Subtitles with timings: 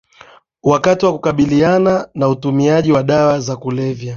[0.63, 4.09] Wakati anakabiliana na utumiaji wa dawa za kulevya